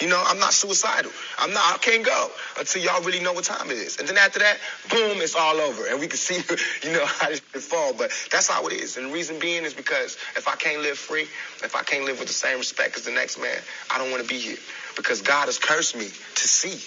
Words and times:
You 0.00 0.08
know, 0.08 0.22
I'm 0.24 0.38
not 0.38 0.52
suicidal. 0.52 1.10
I'm 1.38 1.52
not, 1.52 1.74
I 1.74 1.78
can't 1.78 2.04
go 2.04 2.30
until 2.58 2.82
y'all 2.82 3.02
really 3.02 3.20
know 3.20 3.32
what 3.32 3.44
time 3.44 3.70
it 3.70 3.78
is. 3.78 3.98
And 3.98 4.08
then 4.08 4.16
after 4.16 4.38
that, 4.38 4.58
boom, 4.90 5.20
it's 5.20 5.34
all 5.34 5.56
over. 5.56 5.86
And 5.86 5.98
we 5.98 6.06
can 6.06 6.16
see, 6.16 6.36
you 6.86 6.92
know, 6.92 7.04
how 7.04 7.28
can 7.28 7.60
fall. 7.60 7.92
But 7.92 8.12
that's 8.30 8.48
how 8.48 8.66
it 8.68 8.74
is. 8.74 8.96
And 8.96 9.10
the 9.10 9.12
reason 9.12 9.38
being 9.38 9.64
is 9.64 9.74
because 9.74 10.16
if 10.36 10.46
I 10.46 10.54
can't 10.56 10.82
live 10.82 10.98
free, 10.98 11.22
if 11.22 11.74
I 11.74 11.82
can't 11.82 12.04
live 12.04 12.18
with 12.18 12.28
the 12.28 12.34
same 12.34 12.58
respect 12.58 12.96
as 12.96 13.04
the 13.04 13.10
next 13.12 13.40
man, 13.40 13.58
I 13.90 13.98
don't 13.98 14.10
want 14.10 14.22
to 14.22 14.28
be 14.28 14.38
here. 14.38 14.58
Because 14.96 15.22
God 15.22 15.46
has 15.46 15.58
cursed 15.58 15.96
me 15.96 16.06
to 16.06 16.48
see 16.48 16.78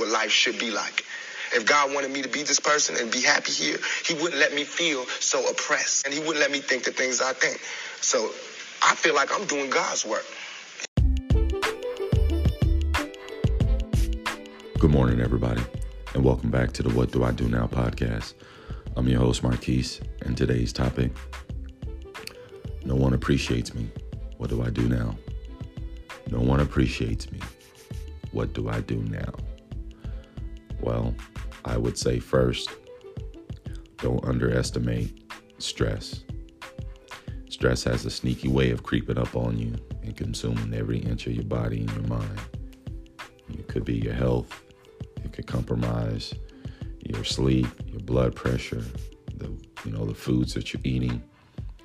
what 0.00 0.08
life 0.08 0.30
should 0.30 0.58
be 0.58 0.70
like. 0.70 1.04
If 1.54 1.64
God 1.64 1.94
wanted 1.94 2.10
me 2.10 2.22
to 2.22 2.28
be 2.28 2.42
this 2.42 2.60
person 2.60 2.96
and 2.98 3.10
be 3.10 3.22
happy 3.22 3.52
here, 3.52 3.78
He 4.04 4.14
wouldn't 4.14 4.36
let 4.36 4.52
me 4.54 4.64
feel 4.64 5.06
so 5.06 5.48
oppressed. 5.48 6.04
And 6.04 6.12
He 6.12 6.20
wouldn't 6.20 6.40
let 6.40 6.50
me 6.50 6.60
think 6.60 6.84
the 6.84 6.92
things 6.92 7.22
I 7.22 7.32
think. 7.32 7.58
So 8.02 8.30
I 8.82 8.94
feel 8.94 9.14
like 9.14 9.32
I'm 9.32 9.46
doing 9.46 9.70
God's 9.70 10.04
work. 10.04 10.24
Good 14.78 14.92
morning, 14.92 15.20
everybody, 15.20 15.60
and 16.14 16.24
welcome 16.24 16.50
back 16.50 16.70
to 16.74 16.84
the 16.84 16.90
What 16.90 17.10
Do 17.10 17.24
I 17.24 17.32
Do 17.32 17.48
Now 17.48 17.66
podcast. 17.66 18.34
I'm 18.96 19.08
your 19.08 19.18
host, 19.18 19.42
Marquis, 19.42 19.98
and 20.22 20.36
today's 20.36 20.72
topic 20.72 21.10
No 22.84 22.94
one 22.94 23.12
appreciates 23.12 23.74
me. 23.74 23.90
What 24.36 24.50
do 24.50 24.62
I 24.62 24.70
do 24.70 24.82
now? 24.88 25.16
No 26.30 26.38
one 26.38 26.60
appreciates 26.60 27.28
me. 27.32 27.40
What 28.30 28.52
do 28.52 28.68
I 28.68 28.80
do 28.82 28.98
now? 29.02 29.34
Well, 30.80 31.12
I 31.64 31.76
would 31.76 31.98
say 31.98 32.20
first, 32.20 32.70
don't 33.96 34.24
underestimate 34.24 35.32
stress. 35.58 36.22
Stress 37.48 37.82
has 37.82 38.06
a 38.06 38.10
sneaky 38.10 38.46
way 38.46 38.70
of 38.70 38.84
creeping 38.84 39.18
up 39.18 39.34
on 39.34 39.58
you 39.58 39.74
and 40.04 40.16
consuming 40.16 40.72
every 40.72 40.98
inch 40.98 41.26
of 41.26 41.32
your 41.32 41.44
body 41.44 41.80
and 41.80 41.90
your 41.90 42.06
mind. 42.06 42.40
It 43.48 43.66
could 43.66 43.84
be 43.84 43.96
your 43.96 44.14
health, 44.14 44.62
could 45.38 45.46
compromise 45.46 46.34
your 46.98 47.22
sleep, 47.22 47.68
your 47.86 48.00
blood 48.00 48.34
pressure, 48.34 48.84
the 49.36 49.48
you 49.84 49.92
know 49.92 50.04
the 50.04 50.14
foods 50.14 50.52
that 50.54 50.72
you're 50.72 50.82
eating, 50.82 51.22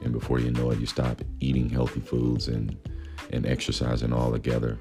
and 0.01 0.11
before 0.11 0.39
you 0.39 0.49
know 0.49 0.71
it, 0.71 0.79
you 0.79 0.87
stop 0.87 1.21
eating 1.39 1.69
healthy 1.69 1.99
foods 1.99 2.47
and 2.47 2.75
and 3.31 3.45
exercising 3.45 4.11
all 4.11 4.31
together. 4.31 4.79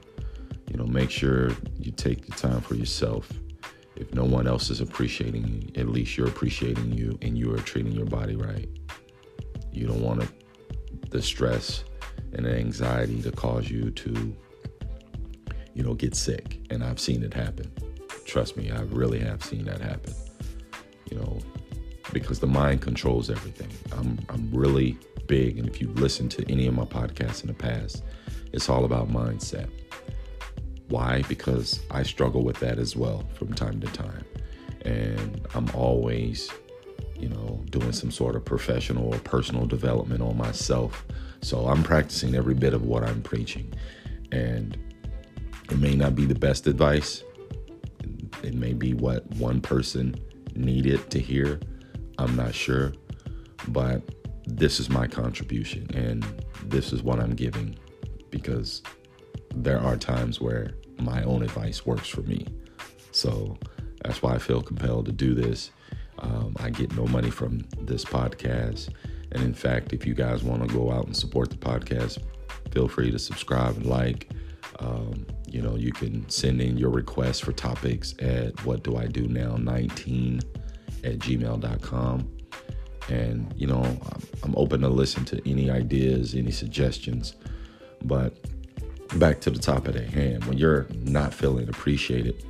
You 0.71 0.79
know, 0.79 0.87
make 0.87 1.11
sure 1.11 1.51
you 1.79 1.93
take 1.93 2.25
the 2.25 2.33
time 2.33 2.63
for 2.63 2.75
yourself. 2.75 3.31
If 3.95 4.15
no 4.15 4.25
one 4.25 4.47
else 4.47 4.71
is 4.71 4.81
appreciating 4.81 5.47
you, 5.47 5.81
at 5.81 5.89
least 5.89 6.17
you're 6.17 6.29
appreciating 6.29 6.93
you 6.93 7.19
and 7.21 7.37
you 7.37 7.55
are 7.55 7.59
treating 7.59 7.93
your 7.93 8.07
body 8.07 8.37
right. 8.37 8.71
You 9.71 9.87
don't 9.87 10.01
want 10.01 10.27
the 11.11 11.21
stress 11.21 11.85
and 12.33 12.47
the 12.47 12.57
anxiety 12.57 13.21
to 13.21 13.33
cause 13.33 13.71
you 13.71 13.91
to, 13.91 14.35
you 15.75 15.83
know, 15.83 15.93
get 15.93 16.17
sick. 16.17 16.59
And 16.71 16.83
I've 16.83 16.99
seen 16.99 17.23
it 17.23 17.35
happen. 17.35 17.71
Trust 18.33 18.57
me, 18.57 18.71
I 18.71 18.81
really 18.85 19.19
have 19.19 19.45
seen 19.45 19.67
that 19.67 19.83
happen. 19.83 20.15
You 21.11 21.19
know, 21.19 21.39
because 22.15 22.41
the 22.41 22.47
mind 22.47 22.81
controls 22.81 23.29
everything. 23.29 23.69
I'm 23.93 24.19
I'm 24.31 24.51
really 24.51 24.99
big, 25.27 25.59
and 25.59 25.69
if 25.69 25.83
you've 25.83 26.01
listened 26.01 26.31
to 26.31 26.51
any 26.51 26.67
of 26.67 26.73
my 26.73 26.87
podcasts 26.87 27.43
in 27.43 27.49
the 27.49 27.53
past, 27.53 28.03
it's 28.55 28.71
all 28.71 28.87
about 28.87 29.11
mindset. 29.11 29.69
Why? 30.89 31.21
Because 31.29 31.81
I 31.91 32.05
struggle 32.05 32.43
with 32.43 32.59
that 32.61 32.79
as 32.79 32.97
well 32.97 33.29
from 33.35 33.53
time 33.53 33.83
to 33.83 33.87
time. 33.89 34.25
And 34.81 35.47
I'm 35.55 35.69
always, 35.75 36.51
you 37.21 37.29
know, 37.29 37.63
doing 37.69 37.93
some 37.93 38.11
sort 38.11 38.35
of 38.35 38.47
professional 38.47 39.13
or 39.13 39.19
personal 39.19 39.67
development 39.67 40.23
on 40.23 40.39
myself. 40.39 41.05
So 41.43 41.67
I'm 41.67 41.83
practicing 41.83 42.35
every 42.35 42.55
bit 42.55 42.73
of 42.73 42.83
what 42.83 43.05
I'm 43.05 43.21
preaching. 43.21 43.75
And 44.31 44.79
it 45.71 45.79
may 45.79 45.95
not 45.95 46.15
be 46.15 46.25
the 46.25 46.35
best 46.35 46.67
advice, 46.67 47.25
it 48.45 48.55
may 48.55 48.73
be 48.73 48.95
what 48.95 49.27
one 49.37 49.61
person 49.61 50.15
needed 50.55 51.11
to 51.11 51.19
hear. 51.19 51.61
I'm 52.19 52.37
not 52.37 52.55
sure. 52.55 52.93
But 53.69 54.03
this 54.47 54.81
is 54.81 54.91
my 54.91 55.07
contribution 55.07 55.89
and 55.95 56.27
this 56.65 56.93
is 56.93 57.03
what 57.03 57.21
I'm 57.21 57.35
giving 57.35 57.79
because 58.31 58.83
there 59.55 59.79
are 59.79 59.97
times 59.97 60.41
where 60.41 60.73
my 60.99 61.23
own 61.25 61.43
advice 61.43 61.87
works 61.87 62.09
for 62.09 62.23
me. 62.23 62.47
So 63.13 63.57
that's 64.03 64.23
why 64.23 64.35
I 64.35 64.39
feel 64.39 64.63
compelled 64.63 65.07
to 65.07 65.13
do 65.13 65.35
this. 65.35 65.71
Um, 66.19 66.57
I 66.61 66.71
get 66.71 66.97
no 66.97 67.07
money 67.07 67.31
from 67.31 67.67
this 67.81 68.05
podcast. 68.05 68.89
And 69.33 69.43
in 69.43 69.55
fact, 69.55 69.93
if 69.93 70.07
you 70.07 70.15
guys 70.15 70.43
want 70.43 70.67
to 70.67 70.75
go 70.75 70.91
out 70.91 71.07
and 71.07 71.17
support 71.17 71.51
the 71.51 71.57
podcast, 71.57 72.23
feel 72.71 72.89
free 72.89 73.11
to 73.11 73.19
subscribe 73.19 73.77
and 73.77 73.87
like. 73.87 74.31
Um, 74.79 75.27
you 75.49 75.61
know, 75.61 75.77
you 75.77 75.93
can 75.93 76.29
send 76.29 76.61
in 76.61 76.79
your 76.79 76.91
requests 76.91 77.41
for 77.41 77.53
topics 77.53 78.15
at 78.19 78.65
what 78.65 78.83
do 78.83 78.97
I 78.97 79.07
do 79.07 79.29
now 79.29 79.57
19 79.57 80.41
at 81.05 81.19
gmail.com. 81.19 82.31
And, 83.09 83.53
you 83.57 83.67
know, 83.67 83.83
I'm 84.43 84.55
open 84.57 84.81
to 84.83 84.89
listen 84.89 85.25
to 85.27 85.51
any 85.51 85.71
ideas, 85.71 86.35
any 86.35 86.53
suggestions. 86.53 87.35
But 88.05 88.37
back 89.19 89.41
to 89.43 89.51
the 89.51 89.59
top 89.59 89.89
of 89.89 89.95
the 89.95 90.05
hand, 90.05 90.45
when 90.45 90.57
you're 90.57 90.87
not 91.03 91.35
feeling 91.35 91.69
appreciated, 91.69 92.45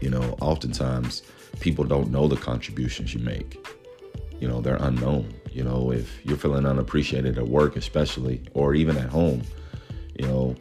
you 0.00 0.10
know, 0.10 0.36
oftentimes 0.40 1.22
people 1.60 1.84
don't 1.84 2.10
know 2.10 2.28
the 2.28 2.36
contributions 2.36 3.14
you 3.14 3.20
make. 3.20 3.64
You 4.40 4.48
know, 4.48 4.60
they're 4.60 4.76
unknown. 4.76 5.32
You 5.52 5.64
know, 5.64 5.92
if 5.92 6.24
you're 6.24 6.38
feeling 6.38 6.66
unappreciated 6.66 7.38
at 7.38 7.48
work, 7.48 7.76
especially, 7.76 8.42
or 8.54 8.74
even 8.74 8.96
at 8.96 9.08
home, 9.08 9.42
you 10.18 10.26
know, 10.26 10.56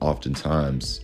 oftentimes 0.00 1.00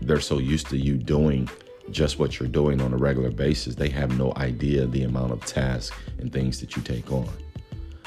they're 0.00 0.20
so 0.20 0.38
used 0.38 0.68
to 0.68 0.76
you 0.76 0.96
doing 0.96 1.48
just 1.90 2.18
what 2.18 2.38
you're 2.38 2.48
doing 2.48 2.80
on 2.80 2.92
a 2.92 2.96
regular 2.96 3.30
basis, 3.30 3.74
they 3.74 3.88
have 3.88 4.16
no 4.16 4.32
idea 4.36 4.86
the 4.86 5.02
amount 5.02 5.32
of 5.32 5.44
tasks 5.44 5.96
and 6.18 6.32
things 6.32 6.60
that 6.60 6.76
you 6.76 6.82
take 6.82 7.10
on. 7.10 7.28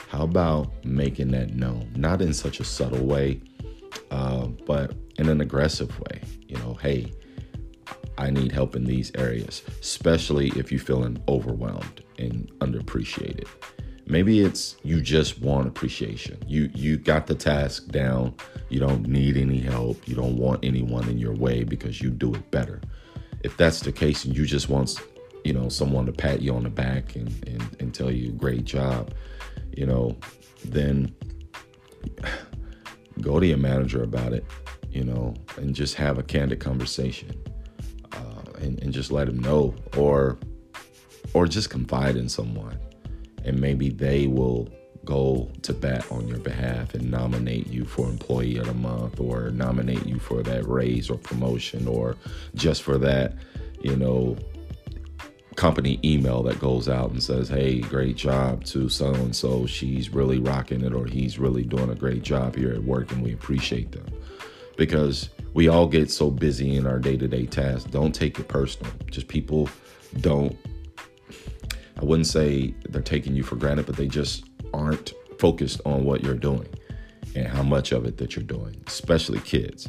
How 0.08 0.24
about 0.24 0.72
making 0.86 1.32
that 1.32 1.56
known? 1.56 1.92
Not 1.96 2.22
in 2.22 2.34
such 2.34 2.60
a 2.60 2.64
subtle 2.64 3.06
way, 3.06 3.42
uh, 4.12 4.46
but 4.66 4.94
in 5.18 5.28
an 5.28 5.42
aggressive 5.42 5.98
way. 6.00 6.22
You 6.48 6.58
know, 6.58 6.76
hey, 6.76 7.12
I 8.18 8.30
need 8.30 8.52
help 8.52 8.76
in 8.76 8.86
these 8.86 9.12
areas, 9.16 9.64
especially 9.82 10.50
if 10.50 10.72
you're 10.72 10.80
feeling 10.80 11.22
overwhelmed 11.28 12.04
and 12.20 12.48
underappreciated. 12.60 13.48
Maybe 14.14 14.42
it's 14.42 14.78
you 14.84 15.02
just 15.02 15.42
want 15.42 15.68
appreciation. 15.68 16.38
You 16.46 16.70
you 16.76 16.98
got 16.98 17.26
the 17.26 17.34
task 17.34 17.88
down. 17.88 18.36
You 18.70 18.80
don't 18.80 19.08
need 19.08 19.38
any 19.38 19.60
help. 19.60 20.08
You 20.08 20.14
don't 20.14 20.38
want 20.38 20.64
anyone 20.64 21.10
in 21.10 21.18
your 21.18 21.34
way 21.34 21.64
because 21.64 22.00
you 22.00 22.12
do 22.12 22.32
it 22.36 22.52
better. 22.52 22.80
If 23.42 23.58
that's 23.58 23.80
the 23.80 23.92
case 23.92 24.24
and 24.24 24.38
you 24.38 24.46
just 24.46 24.70
want 24.70 25.02
you 25.44 25.52
know 25.52 25.68
someone 25.68 26.06
to 26.06 26.12
pat 26.12 26.44
you 26.44 26.54
on 26.54 26.62
the 26.62 26.70
back 26.70 27.16
and, 27.16 27.28
and, 27.48 27.76
and 27.80 27.92
tell 27.92 28.12
you 28.12 28.32
great 28.34 28.66
job, 28.66 29.16
you 29.76 29.88
know, 29.88 30.16
then 30.64 31.12
go 33.22 33.40
to 33.40 33.48
your 33.48 33.58
manager 33.58 34.04
about 34.04 34.32
it, 34.32 34.46
you 34.92 35.04
know, 35.04 35.34
and 35.58 35.74
just 35.74 35.96
have 35.96 36.20
a 36.20 36.24
candid 36.24 36.60
conversation. 36.60 37.32
Uh, 38.12 38.52
and, 38.62 38.80
and 38.84 38.94
just 38.94 39.12
let 39.12 39.28
him 39.28 39.40
know 39.40 39.74
or 39.98 40.38
or 41.34 41.48
just 41.48 41.72
confide 41.72 42.16
in 42.16 42.30
someone 42.30 42.78
and 43.46 43.60
maybe 43.60 43.90
they 43.90 44.28
will 44.28 44.68
go 45.06 45.52
to 45.62 45.74
bat 45.74 46.10
on 46.12 46.28
your 46.28 46.40
behalf 46.40 46.94
and 46.94 47.12
nominate 47.12 47.68
you 47.68 47.84
for 47.84 48.08
employee 48.08 48.58
of 48.58 48.68
the 48.68 48.74
month 48.74 49.20
or 49.20 49.50
nominate 49.52 50.06
you 50.06 50.18
for 50.18 50.42
that 50.42 50.66
raise 50.66 51.10
or 51.10 51.18
promotion 51.18 51.88
or 51.88 52.16
just 52.56 52.84
for 52.84 52.98
that 52.98 53.36
you 53.82 53.96
know 53.98 54.38
company 55.56 56.00
email 56.04 56.42
that 56.42 56.60
goes 56.60 56.90
out 56.90 57.12
and 57.12 57.22
says 57.22 57.48
hey 57.48 57.80
great 57.82 58.16
job 58.16 58.64
to 58.64 58.90
so 58.90 59.14
and 59.14 59.36
so 59.36 59.66
she's 59.66 60.10
really 60.10 60.40
rocking 60.40 60.82
it 60.82 60.94
or 60.94 61.06
he's 61.06 61.38
really 61.38 61.64
doing 61.64 61.90
a 61.90 61.96
great 61.96 62.24
job 62.24 62.56
here 62.56 62.72
at 62.72 62.84
work 62.84 63.12
and 63.12 63.22
we 63.22 63.34
appreciate 63.34 63.92
them. 63.92 64.06
Because 64.76 65.30
we 65.54 65.68
all 65.68 65.88
get 65.88 66.10
so 66.10 66.32
busy 66.32 66.76
in 66.76 66.88
our 66.88 66.98
day-to-day 66.98 67.46
tasks. 67.46 67.90
Don't 67.92 68.14
take 68.14 68.40
it 68.40 68.48
personal. 68.48 68.92
Just 69.12 69.28
people 69.28 69.70
don't 70.22 70.58
I 72.04 72.06
wouldn't 72.06 72.28
say 72.28 72.76
they're 72.90 73.02
taking 73.02 73.34
you 73.34 73.44
for 73.44 73.56
granted, 73.56 73.86
but 73.86 73.96
they 73.96 74.08
just 74.08 74.44
aren't 74.74 75.14
focused 75.40 75.80
on 75.86 76.04
what 76.04 76.22
you're 76.22 76.36
doing 76.36 76.68
and 77.34 77.48
how 77.48 77.64
much 77.64 77.94
of 77.94 78.06
it 78.06 78.18
that 78.18 78.36
you're 78.36 78.44
doing, 78.44 78.76
especially 78.88 79.40
kids. 79.40 79.88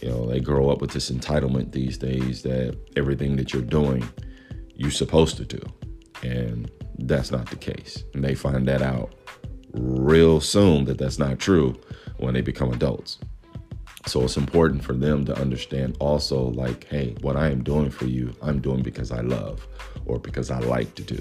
You 0.00 0.10
know, 0.10 0.26
they 0.26 0.38
grow 0.38 0.70
up 0.70 0.80
with 0.80 0.92
this 0.92 1.10
entitlement 1.10 1.72
these 1.72 1.98
days 1.98 2.42
that 2.42 2.78
everything 2.96 3.34
that 3.36 3.52
you're 3.52 3.60
doing, 3.60 4.08
you're 4.76 4.92
supposed 4.92 5.36
to 5.38 5.44
do. 5.44 5.60
And 6.22 6.70
that's 6.98 7.32
not 7.32 7.50
the 7.50 7.56
case. 7.56 8.04
And 8.14 8.22
they 8.22 8.36
find 8.36 8.68
that 8.68 8.80
out 8.80 9.12
real 9.72 10.40
soon 10.40 10.84
that 10.84 10.98
that's 10.98 11.18
not 11.18 11.40
true 11.40 11.74
when 12.18 12.34
they 12.34 12.40
become 12.40 12.72
adults. 12.72 13.18
So 14.06 14.22
it's 14.22 14.36
important 14.36 14.84
for 14.84 14.92
them 14.92 15.24
to 15.24 15.36
understand 15.36 15.96
also, 15.98 16.50
like, 16.50 16.84
hey, 16.84 17.16
what 17.20 17.36
I 17.36 17.48
am 17.48 17.64
doing 17.64 17.90
for 17.90 18.06
you, 18.06 18.32
I'm 18.42 18.60
doing 18.60 18.82
because 18.82 19.10
I 19.10 19.22
love 19.22 19.66
or 20.06 20.18
because 20.18 20.50
I 20.50 20.58
like 20.60 20.94
to 20.96 21.02
do. 21.02 21.20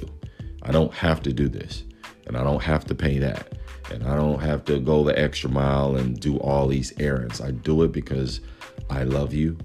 I 0.63 0.71
don't 0.71 0.93
have 0.93 1.21
to 1.23 1.33
do 1.33 1.47
this 1.47 1.83
and 2.27 2.37
I 2.37 2.43
don't 2.43 2.61
have 2.61 2.85
to 2.85 2.95
pay 2.95 3.17
that 3.19 3.53
and 3.91 4.03
I 4.03 4.15
don't 4.15 4.39
have 4.39 4.63
to 4.65 4.79
go 4.79 5.03
the 5.03 5.17
extra 5.17 5.49
mile 5.49 5.95
and 5.95 6.19
do 6.19 6.37
all 6.37 6.67
these 6.67 6.93
errands. 6.99 7.41
I 7.41 7.51
do 7.51 7.83
it 7.83 7.91
because 7.91 8.41
I 8.89 9.03
love 9.03 9.33
you 9.33 9.57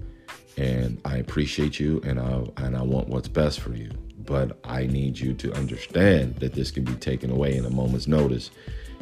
and 0.57 0.99
I 1.05 1.17
appreciate 1.17 1.79
you 1.79 2.01
and 2.03 2.19
I 2.19 2.43
and 2.57 2.75
I 2.75 2.81
want 2.81 3.07
what's 3.07 3.27
best 3.27 3.59
for 3.59 3.73
you. 3.73 3.91
But 4.19 4.59
I 4.63 4.87
need 4.87 5.17
you 5.17 5.33
to 5.35 5.53
understand 5.53 6.35
that 6.37 6.53
this 6.53 6.71
can 6.71 6.83
be 6.83 6.95
taken 6.95 7.31
away 7.31 7.55
in 7.55 7.63
a 7.63 7.69
moment's 7.69 8.07
notice. 8.07 8.51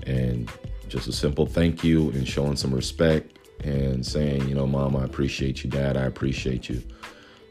And 0.05 0.51
just 0.87 1.07
a 1.07 1.11
simple 1.11 1.47
thank 1.47 1.83
you 1.83 2.11
and 2.11 2.27
showing 2.27 2.55
some 2.55 2.73
respect 2.73 3.39
and 3.63 4.05
saying, 4.05 4.47
you 4.47 4.53
know, 4.53 4.67
mom, 4.67 4.95
I 4.95 5.03
appreciate 5.03 5.63
you, 5.63 5.69
dad, 5.69 5.97
I 5.97 6.03
appreciate 6.03 6.69
you, 6.69 6.83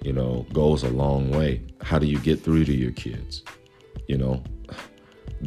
you 0.02 0.12
know, 0.12 0.46
goes 0.52 0.82
a 0.82 0.90
long 0.90 1.30
way. 1.30 1.62
How 1.80 1.98
do 1.98 2.06
you 2.06 2.18
get 2.18 2.42
through 2.42 2.64
to 2.66 2.74
your 2.74 2.92
kids? 2.92 3.42
You 4.08 4.18
know, 4.18 4.42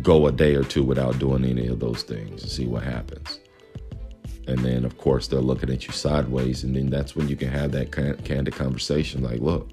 go 0.02 0.28
a 0.28 0.32
day 0.32 0.56
or 0.56 0.64
two 0.64 0.84
without 0.84 1.20
doing 1.20 1.46
any 1.46 1.68
of 1.68 1.80
those 1.80 2.04
things 2.04 2.42
and 2.42 2.52
see 2.52 2.66
what 2.66 2.84
happens. 2.84 3.40
And 4.48 4.60
then, 4.60 4.86
of 4.86 4.98
course, 4.98 5.28
they're 5.28 5.42
looking 5.42 5.70
at 5.70 5.86
you 5.86 5.94
sideways. 5.94 6.64
And 6.64 6.76
then 6.76 6.90
that's 6.90 7.16
when 7.16 7.28
you 7.28 7.36
can 7.36 7.50
have 7.50 7.72
that 7.74 7.92
candid 7.92 8.56
conversation 8.56 9.22
like, 9.22 9.42
look, 9.42 9.72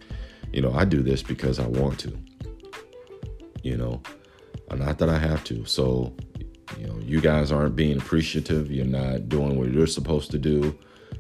you 0.53 0.61
know, 0.61 0.73
I 0.73 0.85
do 0.85 1.03
this 1.03 1.23
because 1.23 1.59
I 1.59 1.67
want 1.67 1.99
to. 2.01 2.19
You 3.63 3.77
know, 3.77 4.03
uh, 4.71 4.77
not 4.77 4.99
that 4.99 5.09
I 5.09 5.19
have 5.19 5.45
to. 5.45 5.65
So, 5.65 6.13
you 6.79 6.87
know, 6.87 6.99
you 6.99 7.21
guys 7.21 7.53
aren't 7.53 7.77
being 7.77 7.99
appreciative. 7.99 8.71
You're 8.71 8.85
not 8.85 9.29
doing 9.29 9.59
what 9.59 9.71
you're 9.71 9.87
supposed 9.87 10.31
to 10.33 10.39
do. 10.39 10.77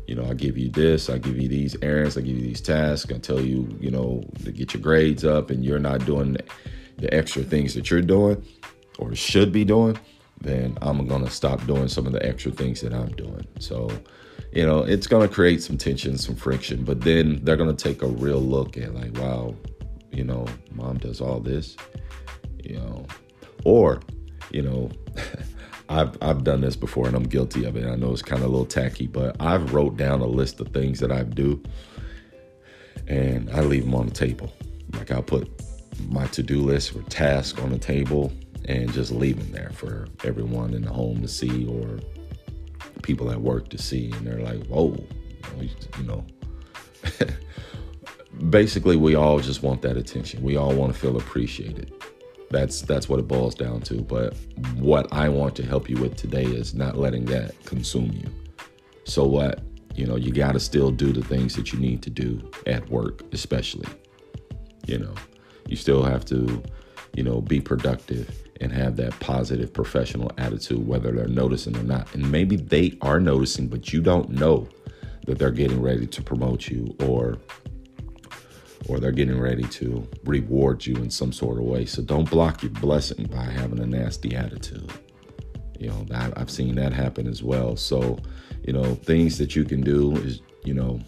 You 0.06 0.14
know, 0.14 0.24
I 0.28 0.34
give 0.34 0.58
you 0.58 0.68
this, 0.68 1.08
I 1.08 1.18
give 1.18 1.38
you 1.38 1.48
these 1.48 1.76
errands, 1.82 2.18
I 2.18 2.20
give 2.20 2.36
you 2.36 2.42
these 2.42 2.60
tasks, 2.60 3.10
I 3.10 3.18
tell 3.18 3.40
you, 3.40 3.68
you 3.80 3.90
know, 3.90 4.22
to 4.44 4.52
get 4.52 4.74
your 4.74 4.82
grades 4.82 5.24
up, 5.24 5.50
and 5.50 5.64
you're 5.64 5.78
not 5.78 6.04
doing 6.04 6.36
the 6.98 7.12
extra 7.12 7.42
things 7.42 7.74
that 7.74 7.90
you're 7.90 8.02
doing 8.02 8.44
or 8.98 9.14
should 9.14 9.50
be 9.50 9.64
doing 9.64 9.98
then 10.44 10.76
I'm 10.82 11.06
to 11.24 11.30
stop 11.30 11.66
doing 11.66 11.88
some 11.88 12.06
of 12.06 12.12
the 12.12 12.24
extra 12.24 12.52
things 12.52 12.80
that 12.82 12.92
I'm 12.92 13.10
doing. 13.12 13.46
So, 13.58 13.90
you 14.52 14.64
know, 14.64 14.80
it's 14.80 15.06
to 15.26 15.32
create 15.32 15.62
some 15.62 15.78
tension, 15.78 16.18
some 16.18 16.36
friction, 16.36 16.84
but 16.84 17.00
then 17.00 17.40
they're 17.42 17.56
to 17.74 17.82
take 17.82 18.02
a 18.02 18.06
real 18.06 18.40
look 18.40 18.76
at, 18.76 18.94
like, 18.94 19.16
wow, 19.18 19.54
you 20.12 20.24
know, 20.24 20.46
mom 20.72 20.98
does 20.98 21.20
all 21.20 21.40
this, 21.40 21.76
you 22.62 22.76
know, 22.76 23.06
or, 23.64 24.00
you 24.50 24.62
know, 24.62 24.90
I've 25.88 26.16
I've 26.22 26.44
done 26.44 26.60
this 26.60 26.76
before 26.76 27.06
and 27.06 27.16
I'm 27.16 27.24
guilty 27.24 27.64
of 27.64 27.76
it. 27.76 27.86
I 27.86 27.96
know 27.96 28.12
it's 28.12 28.22
kind 28.22 28.42
of 28.42 28.48
a 28.48 28.50
little 28.50 28.66
tacky, 28.66 29.06
but 29.06 29.36
I've 29.40 29.74
wrote 29.74 29.96
down 29.96 30.20
a 30.20 30.26
list 30.26 30.60
of 30.60 30.68
things 30.68 31.00
that 31.00 31.12
I 31.12 31.22
do 31.22 31.62
and 33.06 33.50
I 33.50 33.60
leave 33.60 33.84
them 33.84 33.94
on 33.94 34.06
the 34.06 34.12
table. 34.12 34.52
Like 34.92 35.10
I'll 35.10 35.22
put 35.22 35.50
my 36.08 36.26
to-do 36.28 36.60
list 36.60 36.94
or 36.94 37.02
task 37.02 37.62
on 37.62 37.70
the 37.70 37.78
table 37.78 38.32
and 38.66 38.92
just 38.92 39.12
leave 39.12 39.38
them 39.38 39.52
there 39.52 39.70
for 39.70 40.08
everyone 40.24 40.74
in 40.74 40.82
the 40.82 40.92
home 40.92 41.20
to 41.20 41.28
see 41.28 41.66
or 41.66 42.00
people 43.02 43.30
at 43.30 43.40
work 43.40 43.68
to 43.68 43.78
see. 43.78 44.10
And 44.12 44.26
they're 44.26 44.40
like, 44.40 44.64
whoa, 44.66 44.96
you 45.60 46.04
know. 46.04 46.24
Basically, 48.50 48.96
we 48.96 49.14
all 49.14 49.38
just 49.38 49.62
want 49.62 49.82
that 49.82 49.96
attention. 49.96 50.42
We 50.42 50.56
all 50.56 50.74
want 50.74 50.92
to 50.92 50.98
feel 50.98 51.16
appreciated. 51.16 51.92
That's 52.54 52.82
that's 52.82 53.08
what 53.08 53.18
it 53.18 53.26
boils 53.26 53.56
down 53.56 53.80
to. 53.82 54.00
But 54.00 54.36
what 54.76 55.12
I 55.12 55.28
want 55.28 55.56
to 55.56 55.66
help 55.66 55.90
you 55.90 55.96
with 55.96 56.14
today 56.14 56.44
is 56.44 56.72
not 56.72 56.96
letting 56.96 57.24
that 57.24 57.52
consume 57.64 58.12
you. 58.12 58.30
So 59.02 59.26
what? 59.26 59.60
You 59.96 60.06
know, 60.06 60.14
you 60.14 60.32
got 60.32 60.52
to 60.52 60.60
still 60.60 60.92
do 60.92 61.12
the 61.12 61.22
things 61.22 61.56
that 61.56 61.72
you 61.72 61.80
need 61.80 62.00
to 62.02 62.10
do 62.10 62.48
at 62.66 62.88
work, 62.88 63.22
especially. 63.32 63.88
You 64.86 64.98
know, 64.98 65.14
you 65.66 65.74
still 65.74 66.04
have 66.04 66.24
to, 66.26 66.62
you 67.16 67.24
know, 67.24 67.40
be 67.40 67.60
productive 67.60 68.30
and 68.60 68.72
have 68.72 68.94
that 68.96 69.18
positive 69.18 69.72
professional 69.72 70.30
attitude, 70.38 70.86
whether 70.86 71.10
they're 71.10 71.26
noticing 71.26 71.76
or 71.76 71.82
not. 71.82 72.14
And 72.14 72.30
maybe 72.30 72.54
they 72.54 72.96
are 73.02 73.18
noticing, 73.18 73.66
but 73.66 73.92
you 73.92 74.00
don't 74.00 74.30
know 74.30 74.68
that 75.26 75.40
they're 75.40 75.50
getting 75.50 75.82
ready 75.82 76.06
to 76.06 76.22
promote 76.22 76.68
you 76.68 76.94
or 77.00 77.36
or 78.88 79.00
they're 79.00 79.12
getting 79.12 79.40
ready 79.40 79.64
to 79.64 80.06
reward 80.24 80.84
you 80.84 80.94
in 80.96 81.10
some 81.10 81.32
sort 81.32 81.58
of 81.58 81.64
way. 81.64 81.86
So 81.86 82.02
don't 82.02 82.28
block 82.28 82.62
your 82.62 82.72
blessing 82.72 83.26
by 83.26 83.44
having 83.44 83.80
a 83.80 83.86
nasty 83.86 84.34
attitude. 84.34 84.90
You 85.78 85.88
know, 85.88 86.04
that 86.08 86.36
I've 86.36 86.50
seen 86.50 86.74
that 86.76 86.92
happen 86.92 87.26
as 87.26 87.42
well. 87.42 87.76
So, 87.76 88.18
you 88.66 88.72
know, 88.72 88.94
things 88.94 89.38
that 89.38 89.56
you 89.56 89.64
can 89.64 89.80
do 89.80 90.16
is, 90.16 90.40
you 90.64 90.74
know, 90.74 91.00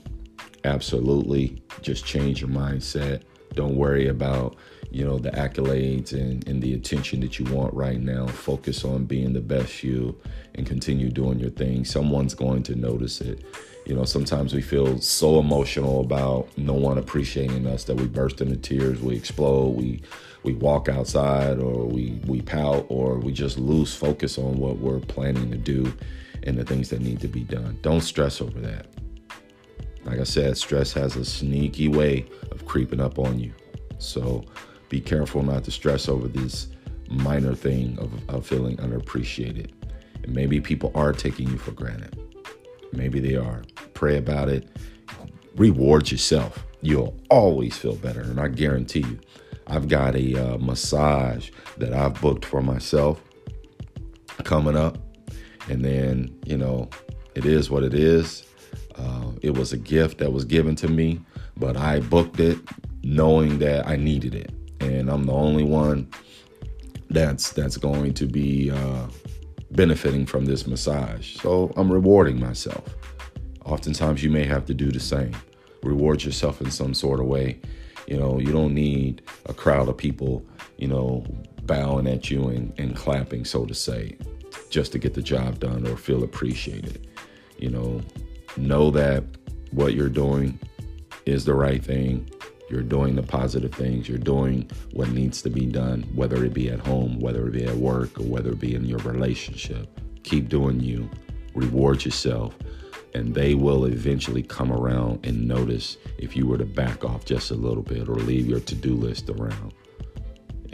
absolutely 0.64 1.62
just 1.82 2.05
change 2.05 2.40
your 2.40 2.50
mindset. 2.50 3.23
Don't 3.55 3.76
worry 3.76 4.08
about 4.08 4.56
you 4.91 5.05
know 5.05 5.19
the 5.19 5.31
accolades 5.31 6.12
and, 6.12 6.47
and 6.49 6.62
the 6.62 6.75
attention 6.75 7.21
that 7.21 7.38
you 7.38 7.44
want 7.53 7.73
right 7.75 8.00
now. 8.00 8.27
Focus 8.27 8.85
on 8.85 9.05
being 9.05 9.33
the 9.33 9.41
best 9.41 9.83
you 9.83 10.19
and 10.55 10.67
continue 10.67 11.11
doing 11.11 11.38
your 11.38 11.50
thing. 11.50 11.85
Someone's 11.85 12.35
going 12.35 12.62
to 12.65 12.75
notice 12.75 13.21
it. 13.21 13.44
You 13.87 13.94
know 13.94 14.05
sometimes 14.05 14.55
we 14.55 14.62
feel 14.62 15.00
so 15.00 15.38
emotional 15.38 16.00
about 16.00 16.49
no 16.56 16.75
one 16.75 16.99
appreciating 16.99 17.67
us 17.67 17.85
that 17.85 17.94
we 17.97 18.06
burst 18.06 18.41
into 18.41 18.56
tears 18.56 19.00
we 19.00 19.15
explode 19.15 19.77
we 19.77 20.03
we 20.43 20.55
walk 20.55 20.88
outside 20.88 21.61
or 21.61 21.87
we 21.87 22.21
we 22.27 22.41
pout 22.41 22.87
or 22.88 23.19
we 23.19 23.33
just 23.33 23.59
lose 23.59 23.94
focus 23.94 24.38
on 24.38 24.56
what 24.59 24.79
we're 24.79 25.00
planning 25.00 25.50
to 25.50 25.56
do 25.56 25.93
and 26.43 26.56
the 26.56 26.65
things 26.65 26.88
that 26.91 27.00
need 27.00 27.21
to 27.21 27.29
be 27.29 27.43
done. 27.43 27.79
Don't 27.83 28.00
stress 28.00 28.41
over 28.41 28.59
that. 28.61 28.87
Like 30.05 30.21
i 30.21 30.25
said 30.25 30.56
stress 30.56 30.93
has 30.93 31.17
a 31.17 31.25
sneaky 31.25 31.88
way 31.88 32.27
of 32.53 32.65
creeping 32.65 33.00
up 33.00 33.19
on 33.19 33.38
you. 33.38 33.53
So 33.99 34.44
be 34.88 35.00
careful 35.00 35.43
not 35.43 35.65
to 35.65 35.71
stress 35.71 36.09
over 36.09 36.29
this 36.29 36.69
minor 37.09 37.55
thing 37.55 37.99
of, 37.99 38.12
of 38.29 38.47
feeling 38.47 38.79
unappreciated. 38.81 39.73
And 40.23 40.35
maybe 40.35 40.61
people 40.61 40.93
are 40.94 41.12
taking 41.12 41.49
you 41.49 41.59
for 41.59 41.73
granted. 41.73 42.19
Maybe 42.93 43.21
they 43.21 43.37
are. 43.37 43.62
Pray 43.94 44.17
about 44.17 44.49
it. 44.49 44.69
Reward 45.56 46.11
yourself. 46.11 46.65
You'll 46.83 47.17
always 47.31 47.77
feel 47.77 47.97
better. 47.97 48.21
And 48.21 48.41
I 48.41 48.49
guarantee 48.49 49.00
you, 49.00 49.21
I've 49.67 49.88
got 49.88 50.15
a 50.15 50.35
uh, 50.35 50.59
massage 50.59 51.50
that 51.79 51.93
I've 51.93 52.21
booked 52.21 52.44
for 52.44 52.62
myself 52.62 53.21
coming 54.44 54.77
up. 54.77 54.99
And 55.69 55.85
then, 55.85 56.38
you 56.44 56.56
know, 56.56 56.88
it 57.35 57.44
is 57.44 57.71
what 57.71 57.83
it 57.83 57.94
is. 57.94 58.44
Uh, 58.94 59.33
it 59.43 59.50
was 59.50 59.73
a 59.73 59.77
gift 59.77 60.19
that 60.19 60.33
was 60.33 60.44
given 60.44 60.77
to 60.77 60.88
me, 60.88 61.21
but 61.56 61.77
I 61.77 62.00
booked 62.00 62.41
it 62.41 62.59
knowing 63.03 63.59
that 63.59 63.87
I 63.87 63.97
needed 63.97 64.35
it 64.35 64.53
and 64.81 65.11
I'm 65.11 65.25
the 65.25 65.32
only 65.32 65.64
one 65.64 66.08
that's 67.11 67.52
that's 67.52 67.76
going 67.76 68.14
to 68.14 68.26
be 68.26 68.70
uh, 68.70 69.06
benefiting 69.70 70.26
from 70.26 70.44
this 70.44 70.67
massage. 70.67 71.37
So 71.40 71.73
I'm 71.76 71.93
rewarding 71.93 72.40
myself. 72.40 72.84
Oftentimes, 73.64 74.23
you 74.23 74.31
may 74.31 74.44
have 74.44 74.64
to 74.67 74.75
do 74.75 74.90
the 74.90 75.00
same. 75.00 75.34
Reward 75.82 76.25
yourself 76.25 76.61
in 76.61 76.70
some 76.70 76.94
sort 76.94 77.20
of 77.20 77.26
way. 77.26 77.61
You 78.06 78.16
know, 78.16 78.38
you 78.38 78.52
don't 78.52 78.75
need 78.75 79.23
a 79.47 79.54
crowd 79.54 79.88
of 79.88 79.97
people, 79.97 80.45
you 80.78 80.87
know, 80.87 81.25
bowing 81.62 82.06
at 82.06 82.30
you 82.30 82.49
and, 82.49 82.73
and 82.78 82.95
clapping, 82.95 83.45
so 83.45 83.66
to 83.66 83.75
say, 83.75 84.16
just 84.71 84.92
to 84.92 84.99
get 84.99 85.14
the 85.14 85.23
job 85.23 85.59
done 85.59 85.87
or 85.87 85.97
feel 85.97 86.23
appreciated. 86.23 87.09
You 87.59 87.71
know, 87.71 88.00
know 88.56 88.90
that 88.92 89.25
what 89.73 89.95
you're 89.95 90.09
doing 90.09 90.59
is 91.25 91.45
the 91.45 91.54
right 91.54 91.83
thing 91.85 92.30
you're 92.68 92.82
doing 92.82 93.14
the 93.14 93.23
positive 93.23 93.73
things. 93.73 94.08
You're 94.08 94.18
doing 94.18 94.68
what 94.92 95.08
needs 95.11 95.40
to 95.42 95.50
be 95.50 95.66
done, 95.66 96.02
whether 96.14 96.44
it 96.44 96.52
be 96.52 96.68
at 96.68 96.80
home, 96.80 97.20
whether 97.20 97.46
it 97.46 97.52
be 97.52 97.64
at 97.64 97.76
work, 97.76 98.18
or 98.18 98.25
whether 98.25 98.50
it 98.50 98.61
be 98.61 98.75
in 98.75 98.85
your 98.85 98.99
relationship. 99.00 99.88
Keep 100.25 100.49
doing 100.49 100.80
you. 100.80 101.08
Reward 101.54 102.04
yourself. 102.04 102.54
And 103.14 103.35
they 103.35 103.54
will 103.54 103.87
eventually 103.87 104.42
come 104.42 104.73
around 104.73 105.25
and 105.25 105.46
notice 105.46 105.96
if 106.18 106.37
you 106.37 106.46
were 106.46 106.58
to 106.58 106.66
back 106.66 107.04
off 107.04 107.25
just 107.25 107.50
a 107.50 107.54
little 107.54 107.82
bit 107.82 108.08
or 108.08 108.16
leave 108.16 108.46
your 108.46 108.61
to 108.61 108.75
do 108.75 108.94
list 108.94 109.30
around. 109.30 109.73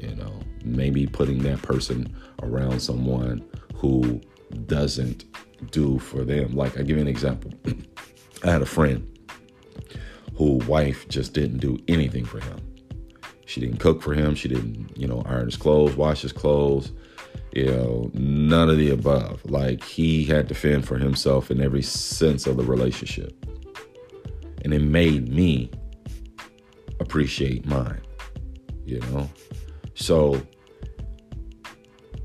You 0.02 0.16
know, 0.16 0.40
maybe 0.64 1.06
putting 1.06 1.42
that 1.42 1.60
person 1.62 2.16
around 2.42 2.80
someone 2.80 3.44
who 3.74 4.20
doesn't 4.66 5.24
do 5.70 5.98
for 5.98 6.24
them. 6.24 6.56
Like, 6.56 6.78
I 6.78 6.82
give 6.82 6.96
you 6.96 7.02
an 7.02 7.08
example. 7.08 7.52
I 8.44 8.50
had 8.50 8.62
a 8.62 8.66
friend 8.66 9.06
who 10.36 10.54
wife 10.66 11.08
just 11.08 11.34
didn't 11.34 11.58
do 11.58 11.78
anything 11.88 12.24
for 12.24 12.40
him. 12.40 12.58
She 13.46 13.60
didn't 13.60 13.78
cook 13.78 14.02
for 14.02 14.14
him. 14.14 14.34
She 14.34 14.48
didn't, 14.48 14.96
you 14.96 15.06
know, 15.06 15.22
iron 15.26 15.46
his 15.46 15.56
clothes, 15.56 15.96
wash 15.96 16.22
his 16.22 16.32
clothes, 16.32 16.92
you 17.54 17.66
know, 17.66 18.10
none 18.14 18.70
of 18.70 18.78
the 18.78 18.90
above. 18.90 19.44
Like 19.44 19.84
he 19.84 20.24
had 20.24 20.48
to 20.48 20.54
fend 20.54 20.86
for 20.86 20.96
himself 20.96 21.50
in 21.50 21.60
every 21.60 21.82
sense 21.82 22.46
of 22.46 22.56
the 22.56 22.64
relationship. 22.64 23.34
And 24.64 24.72
it 24.72 24.82
made 24.82 25.28
me 25.28 25.70
appreciate 27.00 27.66
mine, 27.66 28.00
you 28.86 29.00
know? 29.00 29.28
So 29.94 30.40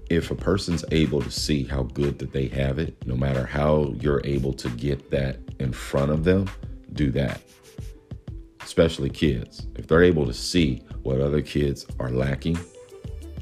if 0.09 0.31
a 0.31 0.35
person's 0.35 0.85
able 0.91 1.21
to 1.21 1.31
see 1.31 1.63
how 1.63 1.83
good 1.83 2.19
that 2.19 2.31
they 2.31 2.47
have 2.47 2.79
it, 2.79 3.05
no 3.05 3.17
matter 3.17 3.45
how 3.45 3.93
you're 3.99 4.21
able 4.23 4.53
to 4.53 4.69
get 4.69 5.11
that 5.11 5.39
in 5.59 5.73
front 5.73 6.11
of 6.11 6.23
them, 6.23 6.49
do 6.93 7.11
that 7.11 7.41
especially 8.67 9.09
kids, 9.09 9.65
if 9.77 9.87
they're 9.87 10.03
able 10.03 10.25
to 10.25 10.33
see 10.33 10.83
what 11.03 11.21
other 11.21 11.41
kids 11.41 11.85
are 12.01 12.09
lacking, 12.09 12.59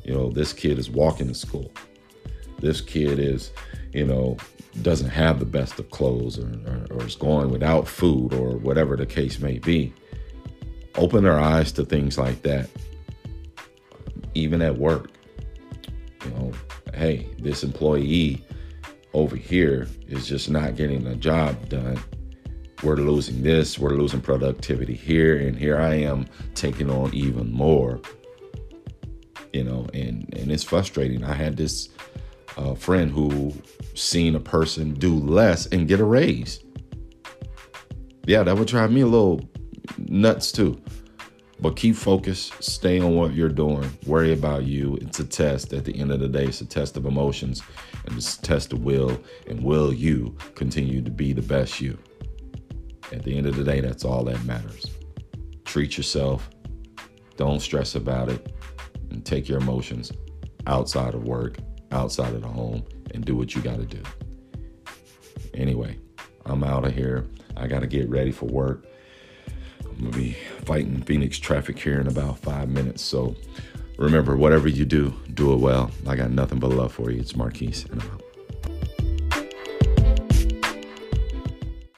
you 0.03 0.13
know, 0.13 0.29
this 0.29 0.53
kid 0.53 0.77
is 0.77 0.87
walking 0.87 1.27
to 1.27 1.33
school. 1.33 1.71
This 2.59 2.79
kid 2.79 3.17
is, 3.17 3.49
you 3.91 4.05
know, 4.05 4.37
doesn't 4.83 5.09
have 5.09 5.39
the 5.39 5.45
best 5.45 5.79
of 5.79 5.89
clothes 5.89 6.37
or, 6.37 6.51
or, 6.67 6.85
or 6.91 7.05
is 7.07 7.15
going 7.15 7.49
without 7.49 7.87
food 7.87 8.35
or 8.35 8.57
whatever 8.57 8.95
the 8.95 9.07
case 9.07 9.39
may 9.39 9.57
be. 9.57 9.91
open 10.97 11.23
their 11.23 11.39
eyes 11.39 11.71
to 11.71 11.83
things 11.83 12.19
like 12.19 12.43
that. 12.43 12.69
Even 14.35 14.61
at 14.61 14.77
work, 14.77 15.09
you 16.23 16.29
know, 16.31 16.51
hey, 16.93 17.27
this 17.39 17.63
employee 17.63 18.45
over 19.13 19.35
here 19.35 19.87
is 20.07 20.27
just 20.27 20.51
not 20.51 20.75
getting 20.75 21.03
the 21.03 21.15
job 21.15 21.67
done. 21.67 21.99
We're 22.83 22.97
losing 22.97 23.41
this, 23.41 23.79
we're 23.79 23.91
losing 23.91 24.21
productivity 24.21 24.93
here, 24.93 25.37
and 25.37 25.57
here 25.57 25.77
I 25.77 25.95
am 25.95 26.27
taking 26.53 26.89
on 26.89 27.13
even 27.13 27.51
more. 27.51 27.99
You 29.53 29.63
know, 29.63 29.87
and 29.93 30.33
and 30.35 30.51
it's 30.51 30.63
frustrating. 30.63 31.23
I 31.23 31.33
had 31.33 31.55
this 31.55 31.89
uh, 32.57 32.75
friend 32.75 33.11
who 33.11 33.53
seen 33.93 34.35
a 34.35 34.39
person 34.39 34.93
do 34.93 35.15
less 35.15 35.65
and 35.67 35.87
get 35.87 35.99
a 35.99 36.03
raise. 36.03 36.63
Yeah, 38.25 38.43
that 38.43 38.57
would 38.57 38.67
drive 38.67 38.91
me 38.91 39.01
a 39.01 39.07
little 39.07 39.47
nuts 39.97 40.51
too. 40.51 40.81
But 41.61 41.77
keep 41.77 41.95
focused, 41.95 42.61
stay 42.61 42.99
on 42.99 43.15
what 43.15 43.33
you're 43.33 43.49
doing, 43.49 43.89
worry 44.05 44.33
about 44.33 44.65
you. 44.65 44.97
It's 45.01 45.19
a 45.19 45.23
test. 45.23 45.71
At 45.71 45.85
the 45.85 45.97
end 45.97 46.11
of 46.11 46.19
the 46.19 46.27
day, 46.27 46.45
it's 46.45 46.59
a 46.59 46.65
test 46.65 46.97
of 46.97 47.05
emotions 47.05 47.61
and 48.05 48.17
it's 48.17 48.37
a 48.37 48.41
test 48.41 48.73
of 48.73 48.83
will. 48.83 49.17
And 49.47 49.63
will 49.63 49.93
you 49.93 50.35
continue 50.55 51.01
to 51.01 51.11
be 51.11 51.31
the 51.31 51.41
best 51.41 51.79
you? 51.79 51.97
At 53.11 53.23
the 53.23 53.37
end 53.37 53.45
of 53.45 53.55
the 53.55 53.63
day, 53.63 53.81
that's 53.81 54.03
all 54.03 54.23
that 54.25 54.43
matters. 54.45 54.87
Treat 55.63 55.97
yourself, 55.97 56.49
don't 57.37 57.59
stress 57.59 57.95
about 57.95 58.29
it, 58.29 58.53
and 59.11 59.25
take 59.25 59.47
your 59.47 59.59
emotions 59.59 60.11
outside 60.67 61.13
of 61.13 61.23
work, 61.23 61.57
outside 61.91 62.33
of 62.33 62.41
the 62.41 62.47
home, 62.47 62.83
and 63.13 63.23
do 63.23 63.35
what 63.35 63.55
you 63.55 63.61
got 63.61 63.77
to 63.77 63.85
do. 63.85 64.01
Anyway, 65.53 65.97
I'm 66.45 66.63
out 66.63 66.85
of 66.85 66.93
here. 66.93 67.25
I 67.55 67.67
got 67.67 67.79
to 67.79 67.87
get 67.87 68.09
ready 68.09 68.31
for 68.31 68.45
work. 68.45 68.85
I'm 69.79 69.99
going 69.99 70.11
to 70.11 70.17
be 70.17 70.37
fighting 70.65 71.01
Phoenix 71.03 71.37
traffic 71.39 71.79
here 71.79 72.01
in 72.01 72.07
about 72.07 72.39
five 72.39 72.67
minutes. 72.69 73.01
So 73.01 73.35
remember, 73.97 74.35
whatever 74.35 74.67
you 74.67 74.85
do, 74.85 75.13
do 75.33 75.53
it 75.53 75.59
well. 75.59 75.91
I 76.07 76.15
got 76.15 76.31
nothing 76.31 76.59
but 76.59 76.71
love 76.71 76.91
for 76.91 77.11
you. 77.11 77.19
It's 77.19 77.35
Marquis, 77.35 77.85
and 77.91 78.01
I'm 78.01 78.11
out. 78.11 78.24